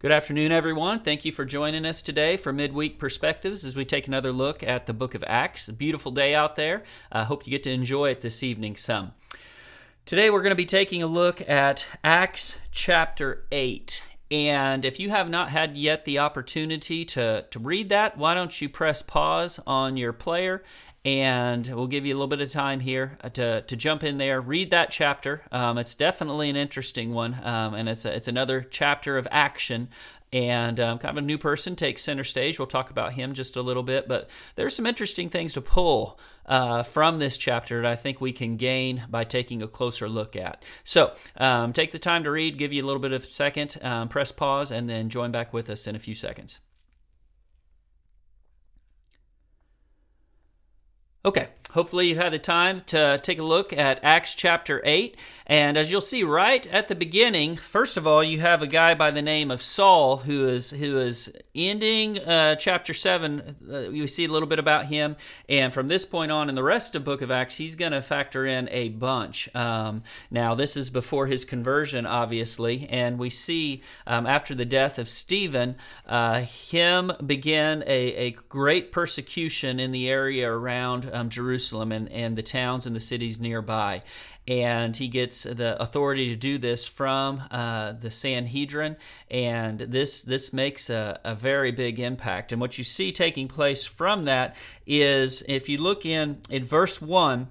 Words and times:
Good 0.00 0.12
afternoon, 0.12 0.52
everyone. 0.52 1.00
Thank 1.00 1.24
you 1.24 1.32
for 1.32 1.46
joining 1.46 1.86
us 1.86 2.02
today 2.02 2.36
for 2.36 2.52
Midweek 2.52 2.98
Perspectives 2.98 3.64
as 3.64 3.74
we 3.74 3.86
take 3.86 4.06
another 4.06 4.32
look 4.32 4.62
at 4.62 4.84
the 4.84 4.92
book 4.92 5.14
of 5.14 5.24
Acts. 5.26 5.70
Beautiful 5.70 6.12
day 6.12 6.34
out 6.34 6.56
there. 6.56 6.82
I 7.10 7.20
uh, 7.20 7.24
hope 7.24 7.46
you 7.46 7.50
get 7.50 7.62
to 7.62 7.70
enjoy 7.70 8.10
it 8.10 8.20
this 8.20 8.42
evening 8.42 8.76
some. 8.76 9.12
Today, 10.04 10.28
we're 10.28 10.42
going 10.42 10.50
to 10.50 10.56
be 10.56 10.66
taking 10.66 11.02
a 11.02 11.06
look 11.06 11.48
at 11.48 11.86
Acts 12.02 12.56
chapter 12.70 13.46
8. 13.50 14.02
And 14.30 14.84
if 14.84 15.00
you 15.00 15.08
have 15.08 15.30
not 15.30 15.48
had 15.48 15.76
yet 15.76 16.04
the 16.04 16.18
opportunity 16.18 17.06
to, 17.06 17.46
to 17.50 17.58
read 17.58 17.88
that, 17.88 18.18
why 18.18 18.34
don't 18.34 18.60
you 18.60 18.68
press 18.68 19.00
pause 19.00 19.58
on 19.66 19.96
your 19.96 20.12
player 20.12 20.62
and 21.04 21.66
we'll 21.66 21.86
give 21.86 22.06
you 22.06 22.14
a 22.14 22.16
little 22.16 22.28
bit 22.28 22.40
of 22.40 22.50
time 22.50 22.80
here 22.80 23.18
uh, 23.22 23.28
to, 23.30 23.60
to 23.62 23.76
jump 23.76 24.02
in 24.02 24.16
there, 24.16 24.40
read 24.40 24.70
that 24.70 24.90
chapter. 24.90 25.42
Um, 25.52 25.76
it's 25.76 25.94
definitely 25.94 26.48
an 26.48 26.56
interesting 26.56 27.12
one, 27.12 27.38
um, 27.44 27.74
and 27.74 27.88
it's 27.88 28.04
a, 28.04 28.16
it's 28.16 28.28
another 28.28 28.66
chapter 28.70 29.18
of 29.18 29.28
action. 29.30 29.88
And 30.32 30.80
um, 30.80 30.98
kind 30.98 31.16
of 31.16 31.22
a 31.22 31.26
new 31.26 31.38
person 31.38 31.76
takes 31.76 32.02
center 32.02 32.24
stage. 32.24 32.58
We'll 32.58 32.66
talk 32.66 32.90
about 32.90 33.12
him 33.12 33.34
just 33.34 33.54
a 33.54 33.62
little 33.62 33.84
bit, 33.84 34.08
but 34.08 34.28
there's 34.56 34.74
some 34.74 34.84
interesting 34.84 35.28
things 35.28 35.52
to 35.52 35.60
pull 35.60 36.18
uh, 36.46 36.82
from 36.82 37.18
this 37.18 37.36
chapter 37.36 37.82
that 37.82 37.88
I 37.88 37.94
think 37.94 38.20
we 38.20 38.32
can 38.32 38.56
gain 38.56 39.04
by 39.08 39.22
taking 39.22 39.62
a 39.62 39.68
closer 39.68 40.08
look 40.08 40.34
at. 40.34 40.64
So 40.82 41.12
um, 41.36 41.72
take 41.72 41.92
the 41.92 42.00
time 42.00 42.24
to 42.24 42.32
read, 42.32 42.58
give 42.58 42.72
you 42.72 42.82
a 42.82 42.86
little 42.86 43.00
bit 43.00 43.12
of 43.12 43.24
second, 43.24 43.76
um, 43.80 44.08
press 44.08 44.32
pause, 44.32 44.72
and 44.72 44.90
then 44.90 45.08
join 45.08 45.30
back 45.30 45.52
with 45.52 45.70
us 45.70 45.86
in 45.86 45.94
a 45.94 46.00
few 46.00 46.16
seconds. 46.16 46.58
Okay, 51.26 51.48
hopefully 51.74 52.08
you've 52.08 52.18
had 52.18 52.32
the 52.32 52.38
time 52.38 52.80
to 52.86 53.18
take 53.22 53.38
a 53.38 53.42
look 53.42 53.72
at 53.72 53.98
Acts 54.02 54.34
chapter 54.34 54.80
8. 54.84 55.16
And 55.46 55.76
as 55.76 55.90
you'll 55.90 56.00
see 56.00 56.22
right 56.22 56.66
at 56.68 56.88
the 56.88 56.94
beginning, 56.94 57.56
first 57.56 57.96
of 57.96 58.06
all, 58.06 58.22
you 58.22 58.40
have 58.40 58.62
a 58.62 58.66
guy 58.66 58.94
by 58.94 59.10
the 59.10 59.20
name 59.20 59.50
of 59.50 59.60
Saul 59.60 60.18
who 60.18 60.48
is 60.48 60.70
who 60.70 60.98
is 60.98 61.32
ending 61.54 62.18
uh, 62.20 62.54
chapter 62.56 62.94
7. 62.94 63.56
Uh, 63.70 63.78
you 63.90 64.06
see 64.06 64.24
a 64.24 64.28
little 64.28 64.48
bit 64.48 64.58
about 64.58 64.86
him. 64.86 65.16
And 65.48 65.74
from 65.74 65.88
this 65.88 66.04
point 66.04 66.30
on 66.32 66.48
in 66.48 66.54
the 66.54 66.62
rest 66.62 66.94
of 66.94 67.04
book 67.04 67.20
of 67.20 67.30
Acts, 67.30 67.56
he's 67.56 67.74
going 67.74 67.92
to 67.92 68.00
factor 68.00 68.46
in 68.46 68.68
a 68.70 68.88
bunch. 68.90 69.54
Um, 69.54 70.04
now, 70.30 70.54
this 70.54 70.76
is 70.76 70.90
before 70.90 71.26
his 71.26 71.44
conversion, 71.44 72.06
obviously. 72.06 72.88
And 72.88 73.18
we 73.18 73.30
see 73.30 73.82
um, 74.06 74.26
after 74.26 74.54
the 74.54 74.64
death 74.64 74.98
of 74.98 75.08
Stephen, 75.08 75.76
uh, 76.06 76.40
him 76.42 77.12
begin 77.26 77.82
a, 77.86 78.14
a 78.14 78.30
great 78.48 78.92
persecution 78.92 79.80
in 79.80 79.90
the 79.90 80.08
area 80.08 80.50
around 80.50 81.10
um, 81.12 81.28
Jerusalem 81.28 81.63
and, 81.72 82.10
and 82.10 82.36
the 82.36 82.42
towns 82.42 82.86
and 82.86 82.94
the 82.94 83.00
cities 83.00 83.40
nearby. 83.40 84.02
And 84.46 84.96
he 84.96 85.08
gets 85.08 85.44
the 85.44 85.80
authority 85.80 86.28
to 86.28 86.36
do 86.36 86.58
this 86.58 86.86
from 86.86 87.42
uh, 87.50 87.92
the 87.92 88.10
Sanhedrin, 88.10 88.96
and 89.30 89.78
this 89.78 90.22
this 90.22 90.52
makes 90.52 90.90
a, 90.90 91.18
a 91.24 91.34
very 91.34 91.72
big 91.72 91.98
impact. 91.98 92.52
And 92.52 92.60
what 92.60 92.76
you 92.76 92.84
see 92.84 93.10
taking 93.10 93.48
place 93.48 93.84
from 93.84 94.26
that 94.26 94.54
is, 94.86 95.42
if 95.48 95.68
you 95.68 95.78
look 95.78 96.04
in 96.04 96.42
in 96.50 96.62
verse 96.62 97.00
one, 97.00 97.48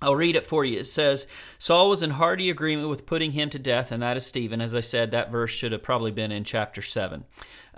I'll 0.00 0.14
read 0.14 0.36
it 0.36 0.44
for 0.44 0.64
you. 0.64 0.78
It 0.78 0.86
says, 0.86 1.26
Saul 1.58 1.88
was 1.88 2.02
in 2.02 2.10
hearty 2.10 2.50
agreement 2.50 2.88
with 2.88 3.06
putting 3.06 3.32
him 3.32 3.50
to 3.50 3.58
death, 3.58 3.90
and 3.90 4.02
that 4.02 4.16
is 4.16 4.24
Stephen. 4.24 4.60
As 4.60 4.74
I 4.74 4.80
said, 4.80 5.10
that 5.10 5.32
verse 5.32 5.50
should 5.50 5.72
have 5.72 5.82
probably 5.82 6.12
been 6.12 6.30
in 6.30 6.44
chapter 6.44 6.82
7. 6.82 7.24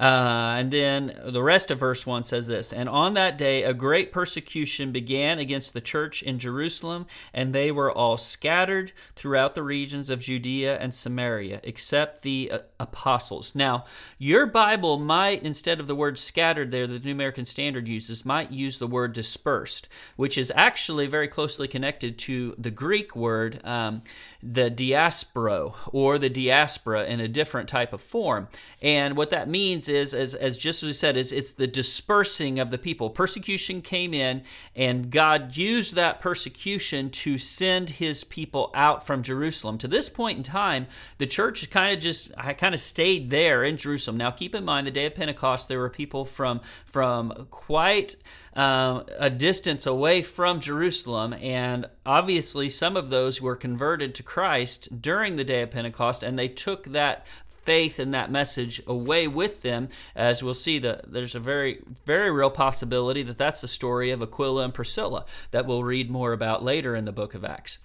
Uh, 0.01 0.57
and 0.57 0.71
then 0.71 1.21
the 1.27 1.43
rest 1.43 1.71
of 1.71 1.79
verse 1.79 2.07
1 2.07 2.23
says 2.23 2.47
this 2.47 2.73
And 2.73 2.89
on 2.89 3.13
that 3.15 3.37
day, 3.37 3.63
a 3.65 3.75
great 3.75 4.13
persecution 4.13 4.93
began 4.93 5.39
against 5.39 5.75
the 5.75 5.81
church 5.83 6.23
in 6.23 6.39
Jerusalem, 6.39 7.07
and 7.35 7.55
they 7.55 7.71
were 7.71 7.93
all 7.93 8.17
scattered 8.17 8.93
throughout 9.15 9.55
the 9.55 9.63
regions 9.63 10.09
of 10.09 10.23
Judea 10.23 10.79
and 10.79 10.95
Samaria, 10.95 11.61
except 11.65 12.23
the 12.23 12.51
uh, 12.51 12.59
apostles. 12.79 13.55
Now, 13.55 13.85
your 14.19 14.47
Bible 14.47 14.99
might, 14.99 15.43
instead 15.43 15.81
of 15.81 15.87
the 15.87 15.95
word 15.95 16.19
scattered 16.19 16.71
there, 16.71 16.87
the 16.87 16.99
New 16.99 17.13
American 17.13 17.45
Standard 17.45 17.87
uses, 17.87 18.25
might 18.25 18.51
use 18.51 18.79
the 18.79 18.87
word 18.87 19.13
dispersed, 19.13 19.87
which 20.17 20.39
is 20.39 20.51
actually 20.57 21.09
very 21.09 21.29
closely 21.29 21.69
connected 21.69 22.17
to 22.21 22.55
the 22.57 22.71
Greek 22.71 23.15
word, 23.15 23.61
um, 23.65 24.01
the 24.43 24.71
diaspora, 24.71 25.73
or 25.89 26.19
the 26.19 26.31
diaspora 26.31 27.05
in 27.05 27.21
a 27.21 27.29
different 27.29 27.69
type 27.69 27.93
of 27.93 28.01
form. 28.01 28.49
And 28.81 29.17
what 29.17 29.31
that 29.31 29.49
means 29.49 29.89
is, 29.89 30.15
as, 30.15 30.35
as 30.35 30.57
just 30.57 30.83
as 30.83 30.87
we 30.87 30.93
said, 30.93 31.17
is 31.17 31.33
it's 31.33 31.53
the 31.53 31.67
dispersing 31.67 32.59
of 32.59 32.71
the 32.71 32.79
people. 32.79 33.11
Persecution 33.11 33.83
came 33.83 34.15
in, 34.15 34.43
and 34.75 35.11
God 35.11 35.57
used 35.57 35.95
that 35.95 36.21
persecution 36.21 37.11
to 37.11 37.37
send 37.39 37.91
His 37.91 38.25
people 38.25 38.71
out 38.75 39.07
from 39.07 39.23
Jerusalem. 39.23 39.79
To 39.79 39.89
this 39.89 40.09
point 40.09 40.39
in 40.39 40.45
time, 40.45 40.87
the 41.19 41.27
church 41.27 41.69
kind 41.71 41.95
of 41.95 42.01
just 42.01 42.35
kind 42.59 42.75
of 42.75 42.81
stayed 42.81 43.31
there 43.31 43.63
in 43.63 43.77
Jerusalem. 43.77 44.17
Now, 44.17 44.31
keep 44.31 44.55
in 44.55 44.65
mind, 44.65 44.87
the 44.87 44.91
day 44.91 45.07
of 45.07 45.15
Pentecost, 45.15 45.69
there 45.69 45.79
were 45.79 45.91
people 45.91 46.25
from 46.25 46.61
from 46.85 47.49
quite 47.51 48.17
um, 48.55 49.05
a 49.19 49.31
distance 49.31 49.87
away 49.87 50.23
from 50.23 50.61
Jerusalem, 50.61 51.33
and 51.35 51.87
obviously 52.05 52.69
some 52.69 52.97
of 52.97 53.11
those 53.11 53.41
were 53.41 53.57
converted 53.57 54.15
to 54.17 54.23
Christ 54.23 55.01
during 55.01 55.37
the 55.37 55.45
day 55.45 55.63
of 55.63 55.71
Pentecost, 55.71 56.23
and 56.23 56.39
they 56.39 56.49
took 56.49 56.85
that 56.87 57.27
faith 57.63 57.99
and 57.99 58.13
that 58.15 58.31
message 58.31 58.83
away 58.87 59.29
with 59.29 59.63
them. 59.63 59.89
As 60.17 60.43
we'll 60.43 60.55
see, 60.55 60.79
that 60.81 61.13
there's 61.13 61.35
a 61.35 61.41
very, 61.41 61.81
very 62.05 62.31
real 62.31 62.51
possibility 62.51 63.23
that 63.23 63.39
that's 63.39 63.61
the 63.61 63.69
story 63.69 64.11
of 64.11 64.23
Aquila 64.23 64.65
and 64.65 64.75
Priscilla 64.75 65.25
that 65.51 65.67
we'll 65.67 65.85
read 65.85 66.11
more 66.11 66.33
about 66.33 66.65
later 66.65 66.97
in 66.97 67.05
the 67.05 67.13
book 67.13 67.35
of 67.35 67.45
Acts. 67.45 67.79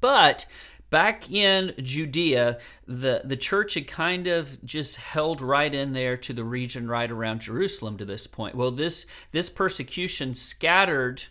But 0.00 0.46
back 0.90 1.30
in 1.30 1.74
Judea, 1.82 2.58
the, 2.86 3.22
the 3.24 3.36
church 3.36 3.74
had 3.74 3.86
kind 3.86 4.26
of 4.26 4.62
just 4.64 4.96
held 4.96 5.40
right 5.40 5.72
in 5.72 5.92
there 5.92 6.16
to 6.18 6.32
the 6.32 6.44
region 6.44 6.88
right 6.88 7.10
around 7.10 7.40
Jerusalem 7.40 7.96
to 7.98 8.04
this 8.04 8.26
point. 8.26 8.54
Well, 8.54 8.70
this 8.70 9.06
this 9.30 9.48
persecution 9.48 10.34
scattered, 10.34 11.24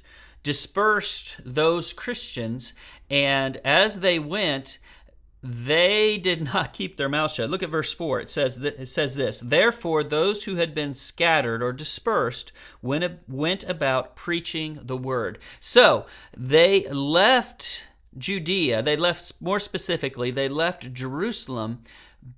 dispersed 0.44 1.36
those 1.46 1.94
Christians, 1.94 2.74
and 3.10 3.58
as 3.58 4.00
they 4.00 4.18
went, 4.18 4.80
they 5.42 6.18
did 6.18 6.44
not 6.54 6.74
keep 6.74 6.98
their 6.98 7.10
mouth 7.10 7.32
shut. 7.32 7.50
Look 7.50 7.64
at 7.64 7.70
verse 7.70 7.94
4. 7.94 8.22
It 8.22 8.30
says, 8.30 8.58
th- 8.58 8.76
it 8.78 8.88
says 8.88 9.16
this 9.16 9.40
Therefore, 9.40 10.04
those 10.04 10.44
who 10.46 10.56
had 10.56 10.74
been 10.76 10.94
scattered 10.94 11.62
or 11.62 11.74
dispersed 11.74 12.52
went, 12.82 13.20
went 13.28 13.64
about 13.66 14.16
preaching 14.16 14.80
the 14.84 14.98
word. 14.98 15.40
So 15.60 16.06
they 16.36 16.88
left 16.90 17.89
Judea, 18.18 18.82
they 18.82 18.98
left, 18.98 19.34
more 19.42 19.60
specifically, 19.60 20.32
they 20.32 20.50
left 20.50 20.94
Jerusalem 20.94 21.84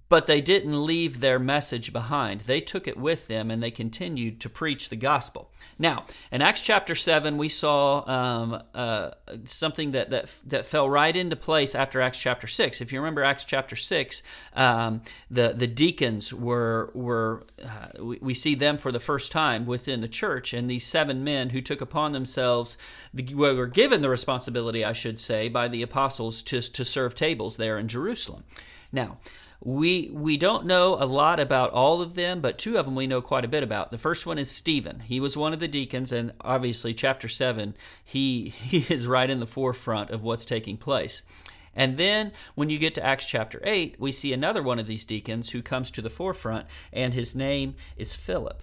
but 0.10 0.28
they 0.28 0.42
didn't 0.42 0.86
leave 0.86 1.22
their 1.22 1.40
message 1.40 1.94
behind. 1.94 2.42
They 2.42 2.60
took 2.60 2.86
it 2.86 2.98
with 2.98 3.28
them 3.28 3.50
and 3.50 3.64
they 3.64 3.72
continued 3.72 4.42
to 4.42 4.50
preach 4.50 4.90
the 4.90 4.98
gospel. 4.98 5.50
Now, 5.80 6.06
in 6.32 6.42
Acts 6.42 6.60
chapter 6.60 6.96
7, 6.96 7.38
we 7.38 7.48
saw 7.48 8.08
um, 8.10 8.62
uh, 8.76 9.12
something 9.46 9.92
that, 9.92 10.10
that, 10.10 10.30
that 10.46 10.66
fell 10.66 10.90
right 10.90 11.16
into 11.16 11.38
place 11.38 11.74
after 11.76 12.02
Acts 12.02 12.20
chapter 12.20 12.46
6. 12.46 12.82
If 12.82 12.92
you 12.92 13.00
remember 13.00 13.24
Acts 13.24 13.46
chapter 13.46 13.78
6, 13.78 14.22
um, 14.54 15.02
the, 15.30 15.54
the 15.56 15.66
deacons 15.66 16.34
were, 16.34 16.92
were 16.94 17.46
uh, 17.64 18.04
we, 18.04 18.20
we, 18.22 18.34
see 18.34 18.54
them 18.54 18.78
for 18.78 18.92
the 18.92 19.00
first 19.00 19.32
time 19.32 19.66
within 19.66 20.02
the 20.02 20.10
church, 20.10 20.54
and 20.54 20.70
these 20.70 20.86
seven 20.86 21.24
men 21.24 21.52
who 21.52 21.62
took 21.62 21.80
upon 21.80 22.12
themselves, 22.12 22.76
the, 23.14 23.34
were 23.34 23.66
given 23.66 24.02
the 24.02 24.10
responsibility, 24.10 24.84
I 24.84 24.94
should 24.94 25.20
say, 25.20 25.48
by 25.48 25.70
the 25.70 25.84
apostles 25.84 26.44
to, 26.44 26.62
to 26.62 26.84
serve 26.84 27.16
tables 27.16 27.56
there 27.56 27.80
in 27.80 27.88
Jerusalem. 27.88 28.44
Now, 28.92 29.20
we 29.64 30.10
we 30.12 30.38
don't 30.38 30.66
know 30.66 30.96
a 30.96 31.06
lot 31.06 31.40
about 31.40 31.72
all 31.72 32.02
of 32.02 32.16
them, 32.16 32.42
but 32.42 32.58
two 32.58 32.78
of 32.78 32.86
them 32.86 32.96
we 32.96 33.06
know 33.06 33.22
quite 33.22 33.46
a 33.46 33.50
bit 33.50 33.64
about. 33.64 33.92
The 33.92 33.98
first 33.98 34.26
one 34.26 34.40
is 34.40 34.50
Stephen. 34.50 35.02
He 35.02 35.20
was 35.20 35.38
one 35.38 35.54
of 35.54 35.60
the 35.60 35.68
deacons, 35.68 36.12
and 36.12 36.34
obviously, 36.42 36.94
chapter 36.94 37.28
seven, 37.28 37.76
he 38.04 38.50
he 38.50 38.86
is 38.94 39.08
right 39.08 39.30
in 39.30 39.40
the 39.40 39.48
forefront 39.48 40.10
of 40.10 40.24
what's 40.24 40.46
taking 40.46 40.78
place. 40.78 41.22
And 41.74 41.98
then 41.98 42.34
when 42.56 42.70
you 42.70 42.78
get 42.78 42.96
to 42.96 43.06
Acts 43.06 43.26
chapter 43.26 43.62
8, 43.64 43.96
we 43.98 44.12
see 44.12 44.34
another 44.34 44.62
one 44.62 44.78
of 44.78 44.88
these 44.88 45.06
deacons 45.06 45.52
who 45.52 45.62
comes 45.62 45.90
to 45.92 46.02
the 46.02 46.10
forefront, 46.10 46.68
and 46.92 47.14
his 47.14 47.34
name 47.34 47.76
is 47.96 48.14
Philip. 48.14 48.62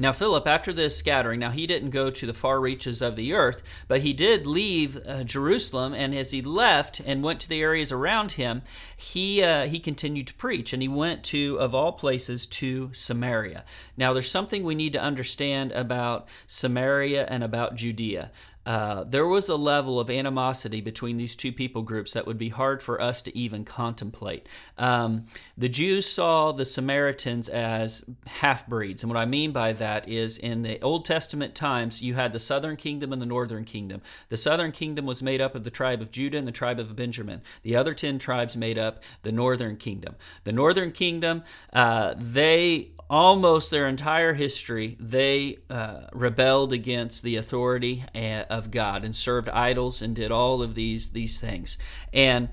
Now, 0.00 0.12
Philip, 0.12 0.46
after 0.46 0.72
this 0.72 0.96
scattering, 0.96 1.40
now 1.40 1.50
he 1.50 1.66
didn't 1.66 1.90
go 1.90 2.08
to 2.08 2.26
the 2.26 2.32
far 2.32 2.60
reaches 2.60 3.02
of 3.02 3.16
the 3.16 3.32
earth, 3.32 3.62
but 3.88 4.02
he 4.02 4.12
did 4.12 4.46
leave 4.46 4.96
uh, 5.04 5.24
Jerusalem. 5.24 5.92
And 5.92 6.14
as 6.14 6.30
he 6.30 6.40
left 6.40 7.00
and 7.00 7.22
went 7.22 7.40
to 7.40 7.48
the 7.48 7.60
areas 7.60 7.90
around 7.90 8.32
him, 8.32 8.62
he 8.96 9.42
uh, 9.42 9.66
he 9.66 9.80
continued 9.80 10.28
to 10.28 10.34
preach, 10.34 10.72
and 10.72 10.80
he 10.80 10.88
went 10.88 11.24
to, 11.24 11.56
of 11.58 11.74
all 11.74 11.92
places, 11.92 12.46
to 12.46 12.90
Samaria. 12.92 13.64
Now, 13.96 14.12
there's 14.12 14.30
something 14.30 14.62
we 14.62 14.76
need 14.76 14.92
to 14.92 15.02
understand 15.02 15.72
about 15.72 16.28
Samaria 16.46 17.26
and 17.28 17.42
about 17.42 17.74
Judea. 17.74 18.30
Uh, 18.68 19.02
there 19.04 19.26
was 19.26 19.48
a 19.48 19.56
level 19.56 19.98
of 19.98 20.10
animosity 20.10 20.82
between 20.82 21.16
these 21.16 21.34
two 21.34 21.50
people 21.50 21.80
groups 21.80 22.12
that 22.12 22.26
would 22.26 22.36
be 22.36 22.50
hard 22.50 22.82
for 22.82 23.00
us 23.00 23.22
to 23.22 23.34
even 23.36 23.64
contemplate. 23.64 24.46
Um, 24.76 25.24
the 25.56 25.70
Jews 25.70 26.04
saw 26.04 26.52
the 26.52 26.66
Samaritans 26.66 27.48
as 27.48 28.04
half 28.26 28.66
breeds. 28.66 29.02
And 29.02 29.10
what 29.10 29.18
I 29.18 29.24
mean 29.24 29.52
by 29.52 29.72
that 29.72 30.06
is 30.06 30.36
in 30.36 30.64
the 30.64 30.78
Old 30.82 31.06
Testament 31.06 31.54
times, 31.54 32.02
you 32.02 32.12
had 32.12 32.34
the 32.34 32.38
southern 32.38 32.76
kingdom 32.76 33.10
and 33.10 33.22
the 33.22 33.26
northern 33.26 33.64
kingdom. 33.64 34.02
The 34.28 34.36
southern 34.36 34.72
kingdom 34.72 35.06
was 35.06 35.22
made 35.22 35.40
up 35.40 35.54
of 35.54 35.64
the 35.64 35.70
tribe 35.70 36.02
of 36.02 36.10
Judah 36.10 36.36
and 36.36 36.46
the 36.46 36.52
tribe 36.52 36.78
of 36.78 36.94
Benjamin. 36.94 37.40
The 37.62 37.74
other 37.74 37.94
10 37.94 38.18
tribes 38.18 38.54
made 38.54 38.76
up 38.76 39.02
the 39.22 39.32
northern 39.32 39.78
kingdom. 39.78 40.16
The 40.44 40.52
northern 40.52 40.92
kingdom, 40.92 41.42
uh, 41.72 42.16
they 42.18 42.90
almost 43.10 43.70
their 43.70 43.88
entire 43.88 44.34
history, 44.34 44.96
they 45.00 45.58
uh, 45.70 46.02
rebelled 46.12 46.72
against 46.72 47.22
the 47.22 47.36
authority 47.36 48.04
uh, 48.14 48.44
of 48.50 48.70
God 48.70 49.04
and 49.04 49.14
served 49.14 49.48
idols 49.48 50.02
and 50.02 50.14
did 50.14 50.30
all 50.30 50.62
of 50.62 50.74
these 50.74 51.10
these 51.10 51.38
things. 51.38 51.78
And 52.12 52.48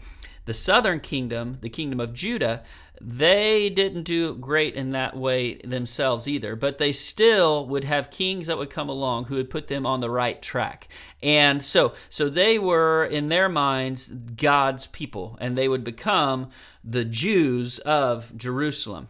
the 0.46 0.54
southern 0.54 1.00
kingdom, 1.00 1.58
the 1.62 1.70
kingdom 1.70 2.00
of 2.00 2.14
Judah, 2.14 2.64
they 3.02 3.70
didn't 3.70 4.04
do 4.04 4.36
great 4.36 4.76
in 4.76 4.92
that 4.92 5.18
way 5.18 5.56
themselves 5.64 6.28
either, 6.28 6.56
but 6.56 6.78
they 6.78 6.92
still 6.92 7.66
would 7.68 7.84
have 7.84 8.10
kings 8.10 8.48
that 8.48 8.58
would 8.58 8.70
come 8.70 8.88
along 8.88 9.26
who 9.26 9.36
would 9.36 9.50
put 9.50 9.68
them 9.68 9.86
on 9.86 10.00
the 10.00 10.10
right 10.10 10.42
track. 10.42 10.88
And 11.22 11.62
so 11.62 11.94
so 12.10 12.30
they 12.30 12.58
were 12.58 13.04
in 13.04 13.28
their 13.28 13.50
minds 13.50 14.08
God's 14.08 14.88
people 14.88 15.38
and 15.42 15.58
they 15.58 15.68
would 15.68 15.84
become 15.84 16.50
the 16.84 17.06
Jews 17.06 17.80
of 17.80 18.36
Jerusalem. 18.38 19.10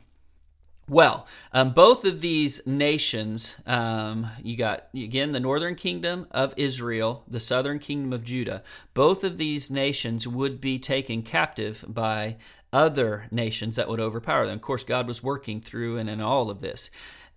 Well, 0.88 1.26
um, 1.52 1.74
both 1.74 2.06
of 2.06 2.22
these 2.22 2.62
nations, 2.68 3.56
um, 3.66 4.30
you 4.44 4.56
got 4.56 4.88
again 4.94 5.32
the 5.32 5.40
northern 5.40 5.74
kingdom 5.74 6.28
of 6.30 6.54
Israel, 6.58 7.24
the 7.28 7.40
southern 7.40 7.80
kingdom 7.80 8.14
of 8.14 8.24
Judah. 8.24 8.62
Both 8.94 9.24
of 9.24 9.38
these 9.38 9.72
nations 9.72 10.28
would 10.28 10.62
be 10.62 10.78
taken 10.78 11.24
captive 11.24 11.84
by 11.88 12.38
other 12.72 13.26
nations 13.32 13.78
that 13.78 13.90
would 13.90 14.00
overpower 14.00 14.46
them. 14.46 14.58
Of 14.58 14.62
course, 14.62 14.84
God 14.84 15.08
was 15.08 15.24
working 15.24 15.60
through 15.60 15.98
and 15.98 16.08
in 16.08 16.22
all 16.22 16.52
of 16.52 16.60
this. 16.60 16.92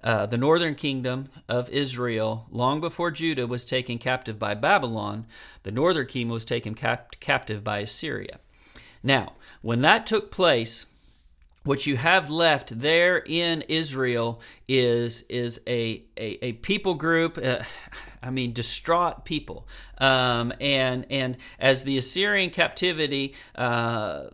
Uh, 0.04 0.26
the 0.26 0.36
northern 0.36 0.74
kingdom 0.74 1.28
of 1.48 1.70
Israel, 1.70 2.46
long 2.50 2.80
before 2.80 3.10
Judah 3.10 3.46
was 3.46 3.64
taken 3.64 3.98
captive 3.98 4.38
by 4.38 4.54
Babylon, 4.54 5.26
the 5.62 5.72
northern 5.72 6.06
kingdom 6.06 6.34
was 6.34 6.44
taken 6.44 6.74
cap- 6.74 7.18
captive 7.18 7.64
by 7.64 7.78
Assyria. 7.78 8.40
Now, 9.02 9.34
when 9.62 9.80
that 9.82 10.06
took 10.06 10.30
place, 10.30 10.86
what 11.68 11.84
you 11.84 11.98
have 11.98 12.30
left 12.30 12.80
there 12.80 13.18
in 13.18 13.60
Israel 13.68 14.40
is 14.66 15.22
is 15.28 15.60
a 15.66 16.02
a, 16.16 16.46
a 16.46 16.52
people 16.52 16.94
group. 16.94 17.36
Uh, 17.36 17.58
I 18.22 18.30
mean, 18.30 18.52
distraught 18.52 19.24
people, 19.26 19.68
um, 19.98 20.52
and 20.60 21.06
and 21.10 21.36
as 21.60 21.84
the 21.84 21.98
Assyrian 21.98 22.50
captivity. 22.50 23.34
Uh, 23.54 24.28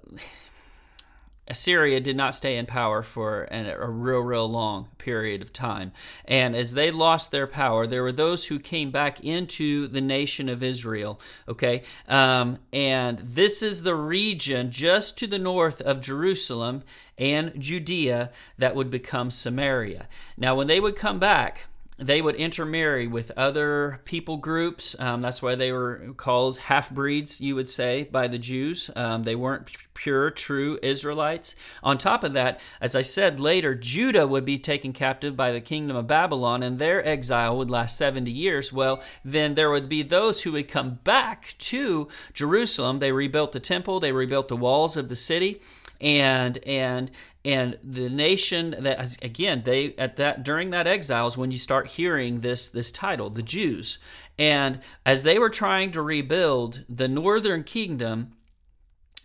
Assyria 1.46 2.00
did 2.00 2.16
not 2.16 2.34
stay 2.34 2.56
in 2.56 2.66
power 2.66 3.02
for 3.02 3.42
an, 3.44 3.66
a 3.66 3.88
real, 3.88 4.20
real 4.20 4.50
long 4.50 4.88
period 4.98 5.42
of 5.42 5.52
time. 5.52 5.92
And 6.24 6.56
as 6.56 6.72
they 6.72 6.90
lost 6.90 7.30
their 7.30 7.46
power, 7.46 7.86
there 7.86 8.02
were 8.02 8.12
those 8.12 8.46
who 8.46 8.58
came 8.58 8.90
back 8.90 9.20
into 9.20 9.86
the 9.88 10.00
nation 10.00 10.48
of 10.48 10.62
Israel. 10.62 11.20
Okay. 11.48 11.82
Um, 12.08 12.58
and 12.72 13.18
this 13.18 13.62
is 13.62 13.82
the 13.82 13.94
region 13.94 14.70
just 14.70 15.18
to 15.18 15.26
the 15.26 15.38
north 15.38 15.80
of 15.82 16.00
Jerusalem 16.00 16.82
and 17.18 17.52
Judea 17.60 18.30
that 18.56 18.74
would 18.74 18.90
become 18.90 19.30
Samaria. 19.30 20.08
Now, 20.36 20.54
when 20.54 20.66
they 20.66 20.80
would 20.80 20.96
come 20.96 21.18
back, 21.18 21.66
they 21.98 22.20
would 22.20 22.34
intermarry 22.34 23.06
with 23.06 23.30
other 23.36 24.00
people 24.04 24.36
groups. 24.36 24.96
Um, 24.98 25.22
that's 25.22 25.40
why 25.40 25.54
they 25.54 25.70
were 25.70 26.12
called 26.16 26.58
half 26.58 26.90
breeds, 26.90 27.40
you 27.40 27.54
would 27.54 27.68
say, 27.68 28.04
by 28.04 28.26
the 28.26 28.38
Jews. 28.38 28.90
Um, 28.96 29.22
they 29.22 29.36
weren't 29.36 29.70
pure, 29.94 30.30
true 30.30 30.78
Israelites. 30.82 31.54
On 31.82 31.96
top 31.96 32.24
of 32.24 32.32
that, 32.32 32.60
as 32.80 32.96
I 32.96 33.02
said 33.02 33.38
later, 33.38 33.74
Judah 33.74 34.26
would 34.26 34.44
be 34.44 34.58
taken 34.58 34.92
captive 34.92 35.36
by 35.36 35.52
the 35.52 35.60
kingdom 35.60 35.96
of 35.96 36.08
Babylon, 36.08 36.62
and 36.62 36.78
their 36.78 37.06
exile 37.06 37.56
would 37.56 37.70
last 37.70 37.96
70 37.96 38.30
years. 38.30 38.72
Well, 38.72 39.00
then 39.24 39.54
there 39.54 39.70
would 39.70 39.88
be 39.88 40.02
those 40.02 40.42
who 40.42 40.52
would 40.52 40.68
come 40.68 40.98
back 41.04 41.54
to 41.58 42.08
Jerusalem. 42.32 42.98
They 42.98 43.12
rebuilt 43.12 43.52
the 43.52 43.60
temple, 43.60 44.00
they 44.00 44.12
rebuilt 44.12 44.48
the 44.48 44.56
walls 44.56 44.96
of 44.96 45.08
the 45.08 45.16
city 45.16 45.60
and 46.04 46.58
and 46.58 47.10
and 47.46 47.78
the 47.82 48.10
nation 48.10 48.76
that 48.78 49.24
again 49.24 49.62
they 49.64 49.94
at 49.96 50.16
that 50.16 50.44
during 50.44 50.68
that 50.70 50.86
exile 50.86 51.26
is 51.26 51.36
when 51.36 51.50
you 51.50 51.58
start 51.58 51.88
hearing 51.88 52.40
this 52.40 52.68
this 52.68 52.92
title 52.92 53.30
the 53.30 53.42
jews. 53.42 53.98
And 54.38 54.80
as 55.06 55.22
they 55.22 55.38
were 55.38 55.50
trying 55.50 55.92
to 55.92 56.02
rebuild 56.02 56.84
the 56.88 57.08
northern 57.08 57.64
kingdom 57.64 58.34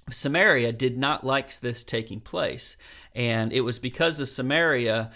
samaria 0.10 0.72
did 0.72 0.98
not 0.98 1.24
like 1.24 1.60
this 1.60 1.84
taking 1.84 2.22
place. 2.22 2.78
And 3.14 3.52
it 3.52 3.62
was 3.62 3.78
because 3.78 4.20
of 4.22 4.30
samaria 4.30 5.12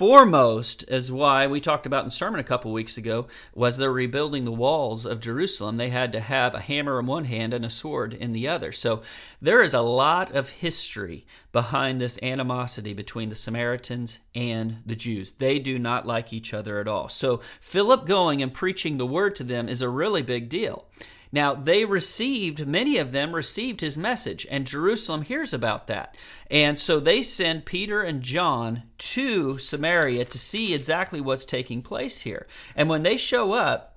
foremost 0.00 0.82
as 0.88 1.12
why 1.12 1.46
we 1.46 1.60
talked 1.60 1.84
about 1.84 2.04
in 2.04 2.08
sermon 2.08 2.40
a 2.40 2.42
couple 2.42 2.72
weeks 2.72 2.96
ago 2.96 3.26
was 3.54 3.76
they're 3.76 3.92
rebuilding 3.92 4.46
the 4.46 4.50
walls 4.50 5.04
of 5.04 5.20
Jerusalem. 5.20 5.76
They 5.76 5.90
had 5.90 6.10
to 6.12 6.20
have 6.20 6.54
a 6.54 6.60
hammer 6.60 6.98
in 6.98 7.04
one 7.04 7.26
hand 7.26 7.52
and 7.52 7.66
a 7.66 7.68
sword 7.68 8.14
in 8.14 8.32
the 8.32 8.48
other. 8.48 8.72
So 8.72 9.02
there 9.42 9.62
is 9.62 9.74
a 9.74 9.82
lot 9.82 10.30
of 10.30 10.48
history 10.48 11.26
behind 11.52 12.00
this 12.00 12.18
animosity 12.22 12.94
between 12.94 13.28
the 13.28 13.34
Samaritans 13.34 14.20
and 14.34 14.78
the 14.86 14.96
Jews. 14.96 15.32
They 15.32 15.58
do 15.58 15.78
not 15.78 16.06
like 16.06 16.32
each 16.32 16.54
other 16.54 16.78
at 16.78 16.88
all. 16.88 17.10
So 17.10 17.42
Philip 17.60 18.06
going 18.06 18.40
and 18.42 18.54
preaching 18.54 18.96
the 18.96 19.04
word 19.04 19.36
to 19.36 19.44
them 19.44 19.68
is 19.68 19.82
a 19.82 19.90
really 19.90 20.22
big 20.22 20.48
deal. 20.48 20.86
Now, 21.32 21.54
they 21.54 21.84
received, 21.84 22.66
many 22.66 22.98
of 22.98 23.12
them 23.12 23.34
received 23.34 23.80
his 23.80 23.96
message, 23.96 24.46
and 24.50 24.66
Jerusalem 24.66 25.22
hears 25.22 25.54
about 25.54 25.86
that. 25.86 26.16
And 26.50 26.78
so 26.78 26.98
they 26.98 27.22
send 27.22 27.66
Peter 27.66 28.02
and 28.02 28.22
John 28.22 28.84
to 28.98 29.58
Samaria 29.58 30.24
to 30.24 30.38
see 30.38 30.74
exactly 30.74 31.20
what's 31.20 31.44
taking 31.44 31.82
place 31.82 32.22
here. 32.22 32.46
And 32.74 32.88
when 32.88 33.04
they 33.04 33.16
show 33.16 33.52
up, 33.52 33.90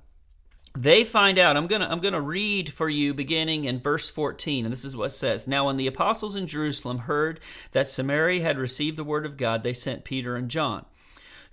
they 0.76 1.04
find 1.04 1.38
out 1.38 1.56
i'm 1.56 1.68
going 1.68 1.82
to 1.82 1.92
i'm 1.92 2.00
going 2.00 2.16
to 2.16 2.22
read 2.22 2.74
for 2.74 2.90
you 2.90 3.14
beginning 3.14 3.66
in 3.66 3.80
verse 3.80 4.10
14 4.10 4.66
and 4.66 4.72
this 4.72 4.84
is 4.84 4.98
what 4.98 5.06
it 5.06 5.10
says 5.12 5.48
now 5.48 5.68
when 5.68 5.78
the 5.78 5.86
apostles 5.86 6.36
in 6.36 6.48
jerusalem 6.48 6.98
heard 7.00 7.40
that 7.74 7.88
samaria 7.88 8.42
had 8.42 8.58
received 8.58 8.98
the 8.98 9.04
word 9.04 9.24
of 9.24 9.38
god 9.38 9.62
they 9.62 9.72
sent 9.72 10.04
peter 10.04 10.36
and 10.36 10.50
john 10.50 10.84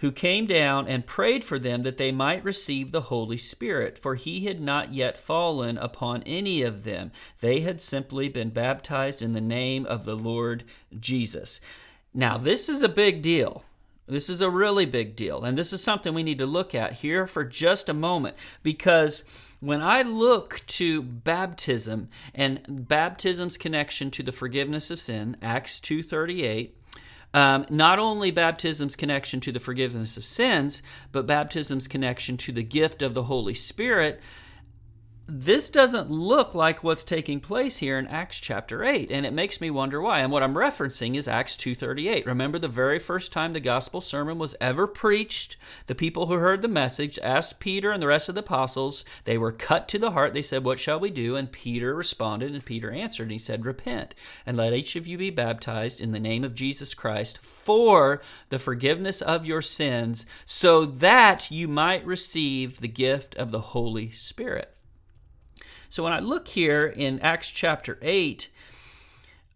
who 0.01 0.11
came 0.11 0.47
down 0.47 0.89
and 0.89 1.07
prayed 1.07 1.45
for 1.45 1.59
them 1.59 1.83
that 1.83 1.99
they 1.99 2.11
might 2.11 2.45
receive 2.45 2.91
the 2.91 3.03
Holy 3.03 3.37
Spirit, 3.37 3.99
for 3.99 4.15
he 4.15 4.47
had 4.47 4.61
not 4.61 4.93
yet 4.93 5.19
fallen 5.19 5.79
upon 5.79 6.23
any 6.25 6.63
of 6.63 6.85
them. 6.85 7.13
They 7.41 7.61
had 7.61 7.81
simply 7.81 8.29
been 8.29 8.51
baptized 8.51 9.23
in 9.23 9.33
the 9.33 9.41
name 9.41 9.87
of 9.87 10.05
the 10.05 10.17
Lord 10.17 10.65
Jesus. 10.99 11.61
Now, 12.15 12.39
this 12.39 12.69
is 12.69 12.83
a 12.83 12.89
big 12.89 13.23
deal. 13.23 13.65
This 14.07 14.29
is 14.29 14.41
a 14.41 14.51
really 14.51 14.87
big 14.87 15.15
deal. 15.15 15.45
And 15.45 15.57
this 15.57 15.73
is 15.73 15.83
something 15.83 16.15
we 16.15 16.23
need 16.23 16.39
to 16.39 16.47
look 16.47 16.75
at 16.75 16.95
here 16.95 17.27
for 17.27 17.45
just 17.45 17.89
a 17.89 17.95
moment 17.95 18.37
because 18.63 19.23
when 19.61 19.83
I 19.83 20.03
look 20.03 20.63
to 20.67 21.03
baptism 21.03 22.09
and 22.35 22.89
baptism's 22.89 23.59
connection 23.59 24.11
to 24.13 24.23
the 24.23 24.33
forgiveness 24.33 24.91
of 24.91 24.99
sin, 24.99 25.37
Acts 25.43 25.79
2:38, 25.79 26.73
um, 27.33 27.67
not 27.71 27.99
only 27.99 28.31
baptism's 28.31 28.97
connection 28.97 29.41
to 29.41 29.53
the 29.53 29.61
forgiveness 29.61 30.17
of 30.17 30.25
sins, 30.25 30.83
but 31.13 31.27
baptism's 31.27 31.89
connection 31.89 32.37
to 32.39 32.53
the 32.53 32.63
gift 32.63 33.03
of 33.03 33.15
the 33.15 33.25
Holy 33.25 33.55
Spirit 33.55 34.21
this 35.33 35.71
doesn't 35.71 36.11
look 36.11 36.57
like 36.57 36.83
what's 36.83 37.05
taking 37.05 37.39
place 37.39 37.77
here 37.77 38.01
in 38.01 38.09
Acts 38.09 38.41
chapter 38.41 38.83
8 38.83 39.13
and 39.13 39.25
it 39.25 39.33
makes 39.33 39.61
me 39.61 39.71
wonder 39.71 40.01
why. 40.01 40.19
And 40.19 40.33
what 40.33 40.43
I'm 40.43 40.55
referencing 40.55 41.15
is 41.15 41.29
Acts 41.29 41.57
2:38 41.57 42.27
remember 42.27 42.59
the 42.59 42.67
very 42.67 42.99
first 42.99 43.31
time 43.31 43.53
the 43.53 43.61
gospel 43.61 44.01
sermon 44.01 44.39
was 44.39 44.57
ever 44.61 44.89
preached 44.89 45.57
the 45.87 45.95
people 45.95 46.27
who 46.27 46.35
heard 46.35 46.63
the 46.63 46.69
message 46.69 47.17
asked 47.23 47.61
Peter 47.61 47.93
and 47.93 48.03
the 48.03 48.09
rest 48.09 48.29
of 48.29 48.35
the 48.35 48.41
apostles 48.41 49.05
they 49.23 49.39
were 49.39 49.53
cut 49.53 49.87
to 49.89 50.01
the 50.01 50.11
heart. 50.11 50.35
They 50.35 50.43
said 50.43 50.65
what 50.65 50.81
shall 50.81 50.99
we 50.99 51.11
do? 51.11 51.37
And 51.37 51.53
Peter 51.53 51.95
responded 51.95 52.53
and 52.53 52.65
Peter 52.65 52.91
answered 52.91 53.25
and 53.25 53.33
he 53.33 53.39
said 53.39 53.65
repent 53.65 54.17
and 54.45 54.57
let 54.57 54.73
each 54.73 54.97
of 54.97 55.07
you 55.07 55.17
be 55.17 55.31
baptized 55.31 56.01
in 56.01 56.11
the 56.11 56.19
name 56.19 56.43
of 56.43 56.57
Jesus 56.57 56.93
Christ 56.93 57.39
for 57.39 58.21
the 58.49 58.59
forgiveness 58.59 59.23
of 59.23 59.47
your 59.47 59.63
sins 59.63 60.27
so 60.45 60.85
that 60.85 61.53
you 61.53 61.69
might 61.69 62.05
receive 62.05 62.81
the 62.81 62.89
gift 62.89 63.37
of 63.37 63.53
the 63.53 63.61
Holy 63.61 64.11
Spirit 64.11 64.75
so 65.91 66.05
when 66.05 66.13
I 66.13 66.21
look 66.21 66.49
here 66.49 66.87
in 66.87 67.19
Acts 67.19 67.51
chapter 67.51 67.99
8, 68.01 68.49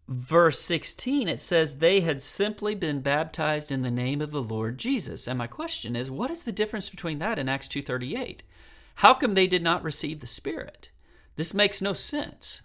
verse 0.08 0.60
16, 0.60 1.28
it 1.28 1.40
says, 1.40 1.78
They 1.78 2.00
had 2.00 2.22
simply 2.22 2.74
been 2.74 3.00
baptized 3.00 3.70
in 3.70 3.82
the 3.82 3.90
name 3.90 4.20
of 4.20 4.32
the 4.32 4.42
Lord 4.42 4.76
Jesus. 4.76 5.28
And 5.28 5.38
my 5.38 5.46
question 5.46 5.94
is, 5.94 6.10
what 6.10 6.32
is 6.32 6.42
the 6.42 6.50
difference 6.50 6.90
between 6.90 7.20
that 7.20 7.38
and 7.38 7.48
Acts 7.48 7.68
2.38? 7.68 8.40
How 8.96 9.14
come 9.14 9.34
they 9.34 9.46
did 9.46 9.62
not 9.62 9.84
receive 9.84 10.18
the 10.18 10.26
Spirit? 10.26 10.90
This 11.36 11.54
makes 11.54 11.80
no 11.80 11.92
sense. 11.92 12.62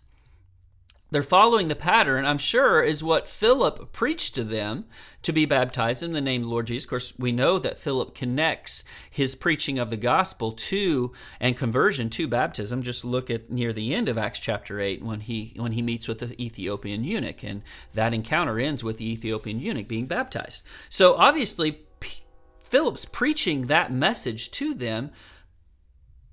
They're 1.11 1.23
following 1.23 1.67
the 1.67 1.75
pattern, 1.75 2.25
I'm 2.25 2.37
sure, 2.37 2.83
is 2.83 3.03
what 3.03 3.27
Philip 3.27 3.91
preached 3.91 4.35
to 4.35 4.43
them 4.43 4.85
to 5.23 5.31
be 5.31 5.45
baptized 5.45 6.03
in 6.03 6.13
the 6.13 6.21
name 6.21 6.41
of 6.41 6.47
the 6.47 6.51
Lord 6.51 6.67
Jesus. 6.67 6.85
Of 6.85 6.89
course, 6.89 7.13
we 7.17 7.31
know 7.31 7.57
that 7.59 7.79
Philip 7.79 8.13
connects 8.13 8.83
his 9.09 9.35
preaching 9.35 9.79
of 9.79 9.89
the 9.89 9.97
gospel 9.97 10.51
to 10.51 11.11
and 11.39 11.57
conversion 11.57 12.09
to 12.11 12.27
baptism. 12.27 12.83
Just 12.83 13.03
look 13.03 13.29
at 13.29 13.49
near 13.49 13.73
the 13.73 13.93
end 13.93 14.07
of 14.07 14.17
Acts 14.17 14.39
chapter 14.39 14.79
8 14.79 15.03
when 15.03 15.21
he 15.21 15.53
when 15.55 15.71
he 15.71 15.81
meets 15.81 16.07
with 16.07 16.19
the 16.19 16.41
Ethiopian 16.41 17.03
eunuch 17.03 17.43
and 17.43 17.63
that 17.93 18.13
encounter 18.13 18.59
ends 18.59 18.83
with 18.83 18.97
the 18.97 19.11
Ethiopian 19.11 19.59
eunuch 19.59 19.87
being 19.87 20.05
baptized. 20.05 20.61
So 20.89 21.15
obviously 21.15 21.81
Philip's 22.59 23.05
preaching 23.05 23.65
that 23.65 23.91
message 23.91 24.51
to 24.51 24.75
them 24.75 25.09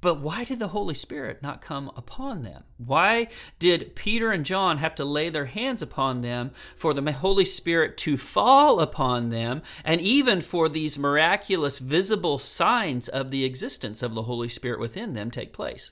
but 0.06 0.20
why 0.20 0.44
did 0.44 0.60
the 0.60 0.68
Holy 0.68 0.94
Spirit 0.94 1.42
not 1.42 1.60
come 1.60 1.90
upon 1.96 2.44
them? 2.44 2.62
Why 2.76 3.26
did 3.58 3.96
Peter 3.96 4.30
and 4.30 4.44
John 4.44 4.78
have 4.78 4.94
to 4.94 5.04
lay 5.04 5.30
their 5.30 5.46
hands 5.46 5.82
upon 5.82 6.20
them 6.20 6.52
for 6.76 6.94
the 6.94 7.10
Holy 7.10 7.44
Spirit 7.44 7.96
to 7.96 8.16
fall 8.16 8.78
upon 8.78 9.30
them 9.30 9.62
and 9.84 10.00
even 10.00 10.42
for 10.42 10.68
these 10.68 10.96
miraculous 10.96 11.80
visible 11.80 12.38
signs 12.38 13.08
of 13.08 13.32
the 13.32 13.44
existence 13.44 14.00
of 14.00 14.14
the 14.14 14.22
Holy 14.22 14.46
Spirit 14.46 14.78
within 14.78 15.14
them 15.14 15.28
take 15.28 15.52
place? 15.52 15.90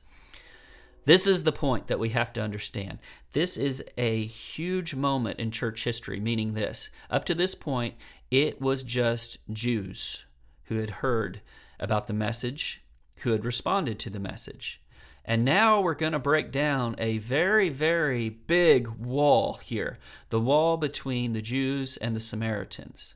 This 1.07 1.27
is 1.27 1.43
the 1.43 1.51
point 1.51 1.89
that 1.89 1.99
we 1.99 2.11
have 2.11 2.33
to 2.35 2.41
understand. 2.41 3.01
This 3.33 3.57
is 3.57 3.83
a 3.99 4.27
huge 4.27 4.95
moment 4.95 5.41
in 5.41 5.51
church 5.51 5.83
history, 5.83 6.21
meaning 6.21 6.55
this. 6.55 6.89
Up 7.11 7.25
to 7.25 7.35
this 7.35 7.57
point, 7.57 7.97
it 8.31 8.61
was 8.61 8.85
just 8.85 9.39
Jews 9.53 10.25
who 10.67 10.77
had 10.77 10.91
heard 11.03 11.41
about 11.81 12.07
the 12.07 12.13
message 12.13 12.84
who 13.25 13.33
had 13.33 13.45
responded 13.45 13.99
to 13.99 14.11
the 14.11 14.21
message. 14.21 14.81
And 15.25 15.45
now 15.45 15.81
we're 15.81 15.95
going 15.95 16.13
to 16.13 16.19
break 16.19 16.53
down 16.53 16.95
a 16.99 17.19
very, 17.19 17.71
very 17.71 18.29
big 18.29 18.87
wall 18.89 19.55
here 19.65 19.99
the 20.29 20.39
wall 20.39 20.77
between 20.77 21.33
the 21.33 21.43
Jews 21.43 21.97
and 21.97 22.15
the 22.15 22.21
Samaritans. 22.21 23.15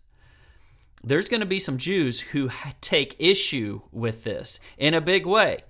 There's 1.05 1.29
going 1.29 1.41
to 1.41 1.47
be 1.47 1.59
some 1.59 1.79
Jews 1.79 2.21
who 2.21 2.50
take 2.81 3.17
issue 3.19 3.83
with 3.93 4.25
this 4.25 4.59
in 4.79 4.95
a 4.95 5.00
big 5.00 5.27
way 5.27 5.62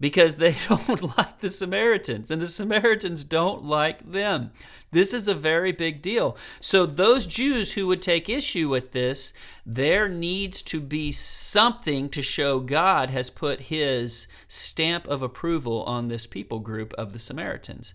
because 0.00 0.36
they 0.36 0.56
don't 0.68 1.16
like 1.16 1.40
the 1.40 1.50
Samaritans 1.50 2.30
and 2.30 2.40
the 2.40 2.48
Samaritans 2.48 3.24
don't 3.24 3.64
like 3.64 4.10
them. 4.10 4.50
This 4.90 5.12
is 5.12 5.26
a 5.26 5.34
very 5.34 5.72
big 5.72 6.02
deal. 6.02 6.36
So, 6.60 6.86
those 6.86 7.26
Jews 7.26 7.72
who 7.72 7.88
would 7.88 8.00
take 8.00 8.28
issue 8.28 8.68
with 8.68 8.92
this, 8.92 9.32
there 9.66 10.08
needs 10.08 10.62
to 10.62 10.80
be 10.80 11.10
something 11.10 12.08
to 12.10 12.22
show 12.22 12.60
God 12.60 13.10
has 13.10 13.28
put 13.28 13.62
his 13.62 14.28
stamp 14.46 15.08
of 15.08 15.20
approval 15.20 15.82
on 15.82 16.06
this 16.06 16.26
people 16.26 16.60
group 16.60 16.92
of 16.94 17.12
the 17.12 17.18
Samaritans. 17.18 17.92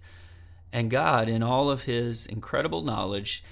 And 0.74 0.92
God, 0.92 1.30
in 1.30 1.42
all 1.42 1.70
of 1.70 1.84
his 1.84 2.26
incredible 2.26 2.82
knowledge, 2.82 3.44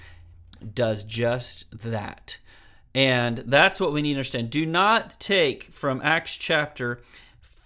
does 0.74 1.04
just 1.04 1.64
that. 1.72 2.38
And 2.94 3.38
that's 3.46 3.80
what 3.80 3.92
we 3.92 4.02
need 4.02 4.14
to 4.14 4.18
understand. 4.18 4.50
Do 4.50 4.66
not 4.66 5.18
take 5.20 5.64
from 5.64 6.00
Acts 6.02 6.36
chapter 6.36 7.00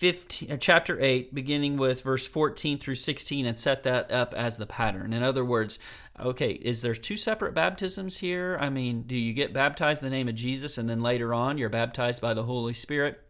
15, 0.02 0.50
uh, 0.50 0.56
chapter 0.56 1.00
8, 1.00 1.32
beginning 1.32 1.76
with 1.76 2.02
verse 2.02 2.26
14 2.26 2.80
through 2.80 2.96
16, 2.96 3.46
and 3.46 3.56
set 3.56 3.84
that 3.84 4.10
up 4.10 4.34
as 4.34 4.58
the 4.58 4.66
pattern. 4.66 5.12
In 5.12 5.22
other 5.22 5.44
words, 5.44 5.78
okay, 6.18 6.54
is 6.54 6.82
there 6.82 6.96
two 6.96 7.16
separate 7.16 7.54
baptisms 7.54 8.18
here? 8.18 8.58
I 8.60 8.68
mean, 8.68 9.02
do 9.02 9.14
you 9.14 9.32
get 9.32 9.52
baptized 9.52 10.02
in 10.02 10.10
the 10.10 10.16
name 10.16 10.26
of 10.26 10.34
Jesus 10.34 10.76
and 10.76 10.90
then 10.90 11.02
later 11.02 11.32
on 11.32 11.56
you're 11.56 11.68
baptized 11.68 12.20
by 12.20 12.34
the 12.34 12.42
Holy 12.42 12.72
Spirit? 12.72 13.20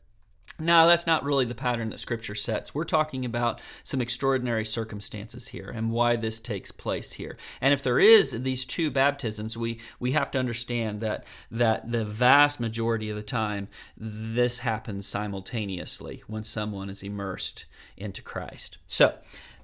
No, 0.59 0.87
that's 0.87 1.07
not 1.07 1.25
really 1.25 1.45
the 1.45 1.55
pattern 1.55 1.91
that 1.91 2.01
Scripture 2.01 2.35
sets. 2.35 2.75
We're 2.75 2.85
talking 2.85 3.25
about 3.25 3.61
some 3.85 4.01
extraordinary 4.01 4.65
circumstances 4.65 5.49
here 5.49 5.71
and 5.71 5.91
why 5.91 6.17
this 6.17 6.41
takes 6.41 6.71
place 6.71 7.13
here. 7.13 7.37
And 7.61 7.73
if 7.73 7.83
there 7.83 7.99
is 7.99 8.31
these 8.31 8.65
two 8.65 8.91
baptisms, 8.91 9.57
we, 9.57 9.81
we 9.99 10.13
have 10.13 10.31
to 10.33 10.39
understand 10.39 11.01
that, 11.01 11.25
that 11.51 11.91
the 11.91 12.05
vast 12.05 12.61
majority 12.61 13.11
of 13.11 13.17
the 13.17 13.23
time, 13.23 13.69
this 13.97 14.61
happens 14.61 15.07
simultaneously 15.07 16.23
when 16.27 16.45
someone 16.45 16.91
is 16.91 17.03
immersed 17.03 17.65
into 17.97 18.23
Christ. 18.23 18.79
So, 18.87 19.15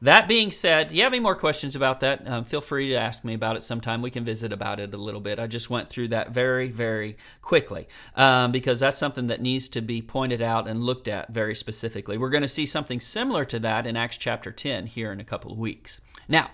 that 0.02 0.28
being 0.28 0.52
said, 0.52 0.92
you 0.92 1.02
have 1.02 1.12
any 1.12 1.20
more 1.20 1.34
questions 1.34 1.74
about 1.74 2.00
that? 2.00 2.26
Um, 2.28 2.44
feel 2.44 2.60
free 2.60 2.90
to 2.90 2.94
ask 2.94 3.24
me 3.24 3.34
about 3.34 3.56
it 3.56 3.62
sometime. 3.62 4.02
We 4.02 4.10
can 4.10 4.24
visit 4.24 4.52
about 4.52 4.80
it 4.80 4.94
a 4.94 4.96
little 4.96 5.20
bit. 5.20 5.38
I 5.38 5.46
just 5.46 5.70
went 5.70 5.90
through 5.90 6.08
that 6.08 6.30
very, 6.30 6.68
very 6.68 7.16
quickly 7.42 7.88
um, 8.14 8.52
because 8.52 8.80
that's 8.80 8.98
something 8.98 9.26
that 9.28 9.40
needs 9.40 9.68
to 9.70 9.80
be 9.80 10.00
pointed 10.00 10.40
out 10.40 10.68
and 10.68 10.82
looked 10.82 11.08
at 11.08 11.30
very 11.30 11.54
specifically. 11.54 12.18
We're 12.18 12.30
going 12.30 12.42
to 12.42 12.48
see 12.48 12.66
something 12.66 13.00
similar 13.00 13.44
to 13.46 13.58
that 13.60 13.86
in 13.86 13.96
Acts 13.96 14.16
chapter 14.16 14.52
10 14.52 14.86
here 14.86 15.10
in 15.12 15.20
a 15.20 15.24
couple 15.24 15.52
of 15.52 15.58
weeks. 15.58 16.00
Now, 16.28 16.50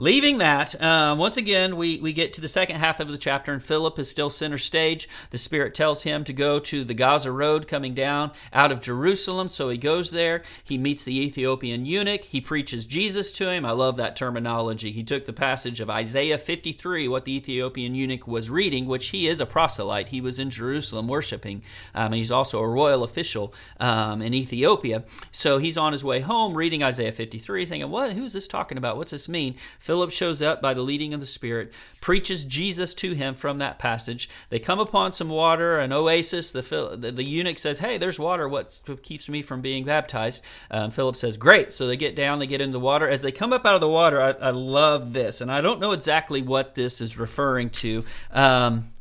Leaving 0.00 0.38
that, 0.38 0.80
um, 0.80 1.18
once 1.18 1.36
again, 1.36 1.76
we, 1.76 2.00
we 2.00 2.14
get 2.14 2.32
to 2.32 2.40
the 2.40 2.48
second 2.48 2.76
half 2.76 3.00
of 3.00 3.08
the 3.08 3.18
chapter, 3.18 3.52
and 3.52 3.62
Philip 3.62 3.98
is 3.98 4.10
still 4.10 4.30
center 4.30 4.56
stage. 4.56 5.06
The 5.28 5.36
Spirit 5.36 5.74
tells 5.74 6.04
him 6.04 6.24
to 6.24 6.32
go 6.32 6.58
to 6.58 6.84
the 6.84 6.94
Gaza 6.94 7.30
Road 7.30 7.68
coming 7.68 7.92
down 7.92 8.30
out 8.50 8.72
of 8.72 8.80
Jerusalem. 8.80 9.48
So 9.48 9.68
he 9.68 9.76
goes 9.76 10.10
there. 10.10 10.42
He 10.64 10.78
meets 10.78 11.04
the 11.04 11.20
Ethiopian 11.20 11.84
eunuch. 11.84 12.24
He 12.24 12.40
preaches 12.40 12.86
Jesus 12.86 13.30
to 13.32 13.50
him. 13.50 13.66
I 13.66 13.72
love 13.72 13.98
that 13.98 14.16
terminology. 14.16 14.90
He 14.90 15.04
took 15.04 15.26
the 15.26 15.34
passage 15.34 15.80
of 15.80 15.90
Isaiah 15.90 16.38
53, 16.38 17.06
what 17.06 17.26
the 17.26 17.36
Ethiopian 17.36 17.94
eunuch 17.94 18.26
was 18.26 18.48
reading, 18.48 18.86
which 18.86 19.08
he 19.08 19.28
is 19.28 19.38
a 19.38 19.44
proselyte. 19.44 20.08
He 20.08 20.22
was 20.22 20.38
in 20.38 20.48
Jerusalem 20.48 21.08
worshiping, 21.08 21.60
um, 21.94 22.06
and 22.06 22.14
he's 22.14 22.32
also 22.32 22.58
a 22.60 22.66
royal 22.66 23.04
official 23.04 23.52
um, 23.78 24.22
in 24.22 24.32
Ethiopia. 24.32 25.04
So 25.30 25.58
he's 25.58 25.76
on 25.76 25.92
his 25.92 26.02
way 26.02 26.20
home 26.20 26.54
reading 26.54 26.82
Isaiah 26.82 27.12
53, 27.12 27.66
thinking, 27.66 27.90
What? 27.90 28.14
Who's 28.14 28.32
this 28.32 28.48
talking 28.48 28.78
about? 28.78 28.96
What's 28.96 29.10
this 29.10 29.28
mean? 29.28 29.56
Philip 29.90 30.12
shows 30.12 30.40
up 30.40 30.62
by 30.62 30.72
the 30.72 30.82
leading 30.82 31.12
of 31.14 31.18
the 31.18 31.26
Spirit, 31.26 31.72
preaches 32.00 32.44
Jesus 32.44 32.94
to 32.94 33.12
him 33.12 33.34
from 33.34 33.58
that 33.58 33.80
passage. 33.80 34.28
They 34.48 34.60
come 34.60 34.78
upon 34.78 35.10
some 35.10 35.28
water, 35.28 35.80
an 35.80 35.92
oasis. 35.92 36.52
The, 36.52 36.62
the, 36.96 37.10
the 37.10 37.24
eunuch 37.24 37.58
says, 37.58 37.80
Hey, 37.80 37.98
there's 37.98 38.16
water. 38.16 38.48
What 38.48 38.82
keeps 39.02 39.28
me 39.28 39.42
from 39.42 39.60
being 39.60 39.84
baptized? 39.84 40.44
Um, 40.70 40.92
Philip 40.92 41.16
says, 41.16 41.36
Great. 41.36 41.72
So 41.72 41.88
they 41.88 41.96
get 41.96 42.14
down, 42.14 42.38
they 42.38 42.46
get 42.46 42.60
in 42.60 42.70
the 42.70 42.78
water. 42.78 43.08
As 43.08 43.20
they 43.20 43.32
come 43.32 43.52
up 43.52 43.66
out 43.66 43.74
of 43.74 43.80
the 43.80 43.88
water, 43.88 44.20
I, 44.20 44.30
I 44.30 44.50
love 44.50 45.12
this. 45.12 45.40
And 45.40 45.50
I 45.50 45.60
don't 45.60 45.80
know 45.80 45.90
exactly 45.90 46.40
what 46.40 46.76
this 46.76 47.00
is 47.00 47.18
referring 47.18 47.70
to. 47.70 48.04
Um, 48.30 48.92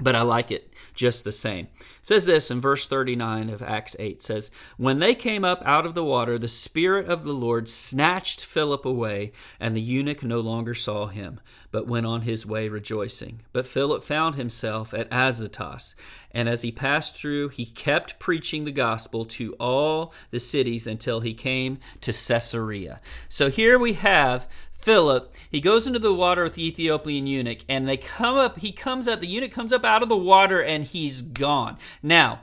but 0.00 0.14
I 0.14 0.22
like 0.22 0.50
it 0.50 0.72
just 0.94 1.24
the 1.24 1.32
same. 1.32 1.68
It 1.78 1.86
says 2.02 2.26
this 2.26 2.50
in 2.50 2.60
verse 2.60 2.86
39 2.86 3.50
of 3.50 3.62
Acts 3.62 3.96
8 3.98 4.22
says, 4.22 4.50
When 4.76 4.98
they 4.98 5.14
came 5.14 5.44
up 5.44 5.62
out 5.64 5.86
of 5.86 5.94
the 5.94 6.04
water, 6.04 6.38
the 6.38 6.48
Spirit 6.48 7.06
of 7.06 7.24
the 7.24 7.32
Lord 7.32 7.68
snatched 7.68 8.44
Philip 8.44 8.84
away, 8.84 9.32
and 9.58 9.76
the 9.76 9.80
eunuch 9.80 10.22
no 10.22 10.40
longer 10.40 10.74
saw 10.74 11.06
him, 11.06 11.40
but 11.70 11.86
went 11.86 12.06
on 12.06 12.22
his 12.22 12.46
way 12.46 12.68
rejoicing. 12.68 13.42
But 13.52 13.66
Philip 13.66 14.04
found 14.04 14.36
himself 14.36 14.94
at 14.94 15.08
Azotus, 15.10 15.94
and 16.30 16.48
as 16.48 16.62
he 16.62 16.70
passed 16.70 17.16
through, 17.16 17.48
he 17.48 17.66
kept 17.66 18.18
preaching 18.18 18.64
the 18.64 18.72
gospel 18.72 19.24
to 19.26 19.54
all 19.54 20.12
the 20.30 20.40
cities 20.40 20.86
until 20.86 21.20
he 21.20 21.34
came 21.34 21.78
to 22.02 22.12
Caesarea. 22.12 23.00
So 23.28 23.50
here 23.50 23.78
we 23.78 23.94
have 23.94 24.48
Philip, 24.78 25.34
he 25.50 25.60
goes 25.60 25.86
into 25.86 25.98
the 25.98 26.14
water 26.14 26.44
with 26.44 26.54
the 26.54 26.66
Ethiopian 26.66 27.26
eunuch, 27.26 27.60
and 27.68 27.88
they 27.88 27.96
come 27.96 28.36
up, 28.36 28.58
he 28.60 28.72
comes 28.72 29.08
out, 29.08 29.20
the 29.20 29.26
eunuch 29.26 29.52
comes 29.52 29.72
up 29.72 29.84
out 29.84 30.02
of 30.02 30.08
the 30.08 30.16
water, 30.16 30.62
and 30.62 30.84
he's 30.84 31.20
gone. 31.20 31.76
Now, 32.02 32.40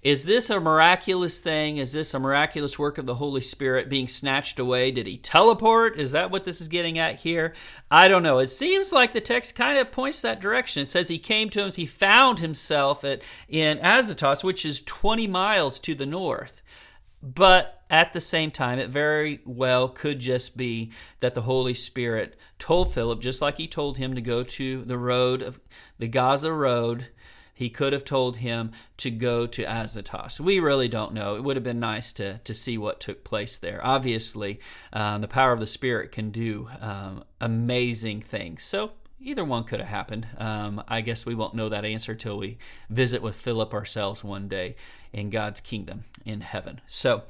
is 0.00 0.26
this 0.26 0.48
a 0.48 0.60
miraculous 0.60 1.40
thing? 1.40 1.78
Is 1.78 1.90
this 1.90 2.14
a 2.14 2.20
miraculous 2.20 2.78
work 2.78 2.98
of 2.98 3.06
the 3.06 3.16
Holy 3.16 3.40
Spirit 3.40 3.88
being 3.88 4.06
snatched 4.06 4.60
away? 4.60 4.92
Did 4.92 5.08
he 5.08 5.16
teleport? 5.16 5.98
Is 5.98 6.12
that 6.12 6.30
what 6.30 6.44
this 6.44 6.60
is 6.60 6.68
getting 6.68 7.00
at 7.00 7.16
here? 7.16 7.52
I 7.90 8.06
don't 8.06 8.22
know. 8.22 8.38
It 8.38 8.48
seems 8.48 8.92
like 8.92 9.12
the 9.12 9.20
text 9.20 9.56
kind 9.56 9.76
of 9.76 9.90
points 9.90 10.22
that 10.22 10.40
direction. 10.40 10.82
It 10.82 10.86
says 10.86 11.08
he 11.08 11.18
came 11.18 11.50
to 11.50 11.64
him, 11.64 11.72
he 11.72 11.84
found 11.84 12.38
himself 12.38 13.02
at, 13.02 13.22
in 13.48 13.78
Azotus, 13.78 14.44
which 14.44 14.64
is 14.64 14.82
20 14.82 15.26
miles 15.26 15.80
to 15.80 15.96
the 15.96 16.06
north. 16.06 16.62
But 17.22 17.82
at 17.90 18.12
the 18.12 18.20
same 18.20 18.50
time, 18.50 18.78
it 18.78 18.90
very 18.90 19.40
well 19.44 19.88
could 19.88 20.20
just 20.20 20.56
be 20.56 20.92
that 21.20 21.34
the 21.34 21.42
Holy 21.42 21.74
Spirit 21.74 22.36
told 22.58 22.92
Philip, 22.92 23.20
just 23.20 23.42
like 23.42 23.56
he 23.56 23.66
told 23.66 23.96
him 23.96 24.14
to 24.14 24.20
go 24.20 24.42
to 24.42 24.84
the 24.84 24.98
road 24.98 25.42
of 25.42 25.58
the 25.98 26.08
Gaza 26.08 26.52
road, 26.52 27.08
he 27.54 27.70
could 27.70 27.92
have 27.92 28.04
told 28.04 28.36
him 28.36 28.70
to 28.98 29.10
go 29.10 29.44
to 29.48 29.64
Azotus. 29.64 30.38
We 30.38 30.60
really 30.60 30.86
don't 30.86 31.12
know. 31.12 31.34
It 31.34 31.42
would 31.42 31.56
have 31.56 31.64
been 31.64 31.80
nice 31.80 32.12
to, 32.12 32.38
to 32.38 32.54
see 32.54 32.78
what 32.78 33.00
took 33.00 33.24
place 33.24 33.58
there. 33.58 33.84
Obviously, 33.84 34.60
um, 34.92 35.22
the 35.22 35.28
power 35.28 35.52
of 35.52 35.58
the 35.58 35.66
Spirit 35.66 36.12
can 36.12 36.30
do 36.30 36.68
um, 36.80 37.24
amazing 37.40 38.20
things. 38.20 38.62
So 38.62 38.92
either 39.20 39.44
one 39.44 39.64
could 39.64 39.80
have 39.80 39.88
happened. 39.88 40.26
Um, 40.38 40.82
I 40.88 41.00
guess 41.00 41.26
we 41.26 41.34
won't 41.34 41.54
know 41.54 41.68
that 41.68 41.84
answer 41.84 42.14
till 42.14 42.38
we 42.38 42.58
visit 42.88 43.22
with 43.22 43.36
Philip 43.36 43.74
ourselves 43.74 44.22
one 44.22 44.48
day 44.48 44.76
in 45.12 45.30
God's 45.30 45.60
kingdom 45.60 46.04
in 46.24 46.40
heaven. 46.40 46.80
So 46.86 47.22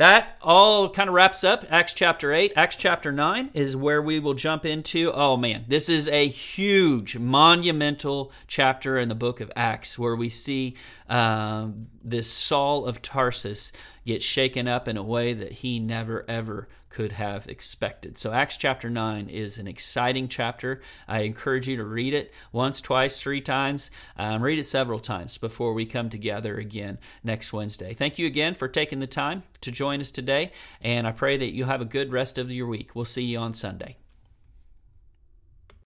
that 0.00 0.38
all 0.40 0.88
kind 0.88 1.10
of 1.10 1.14
wraps 1.14 1.44
up 1.44 1.66
Acts 1.68 1.92
chapter 1.92 2.32
8. 2.32 2.54
Acts 2.56 2.76
chapter 2.76 3.12
9 3.12 3.50
is 3.52 3.76
where 3.76 4.00
we 4.00 4.18
will 4.18 4.32
jump 4.32 4.64
into. 4.64 5.12
Oh 5.12 5.36
man, 5.36 5.66
this 5.68 5.90
is 5.90 6.08
a 6.08 6.26
huge, 6.26 7.18
monumental 7.18 8.32
chapter 8.46 8.98
in 8.98 9.10
the 9.10 9.14
book 9.14 9.40
of 9.40 9.52
Acts 9.54 9.98
where 9.98 10.16
we 10.16 10.30
see 10.30 10.74
um, 11.08 11.88
this 12.02 12.32
Saul 12.32 12.86
of 12.86 13.02
Tarsus 13.02 13.72
get 14.04 14.22
shaken 14.22 14.68
up 14.68 14.88
in 14.88 14.96
a 14.96 15.02
way 15.02 15.32
that 15.32 15.52
he 15.52 15.78
never 15.78 16.24
ever 16.28 16.68
could 16.88 17.12
have 17.12 17.46
expected. 17.46 18.18
So, 18.18 18.32
Acts 18.32 18.56
chapter 18.56 18.90
9 18.90 19.28
is 19.28 19.58
an 19.58 19.66
exciting 19.66 20.28
chapter. 20.28 20.82
I 21.08 21.20
encourage 21.20 21.68
you 21.68 21.76
to 21.76 21.84
read 21.84 22.12
it 22.12 22.32
once, 22.52 22.80
twice, 22.80 23.20
three 23.20 23.40
times. 23.40 23.90
Um, 24.16 24.42
read 24.42 24.58
it 24.58 24.64
several 24.64 24.98
times 24.98 25.38
before 25.38 25.72
we 25.72 25.86
come 25.86 26.10
together 26.10 26.58
again 26.58 26.98
next 27.22 27.52
Wednesday. 27.52 27.94
Thank 27.94 28.18
you 28.18 28.26
again 28.26 28.54
for 28.54 28.68
taking 28.68 28.98
the 28.98 29.06
time 29.06 29.44
to 29.60 29.70
join 29.70 30.00
us 30.00 30.10
today, 30.10 30.52
and 30.80 31.06
I 31.06 31.12
pray 31.12 31.36
that 31.36 31.54
you 31.54 31.64
have 31.64 31.80
a 31.80 31.86
good 31.86 32.12
rest 32.12 32.38
of 32.38 32.50
your 32.50 32.66
week. 32.66 32.94
We'll 32.94 33.04
see 33.04 33.24
you 33.24 33.38
on 33.38 33.54
Sunday. 33.54 33.96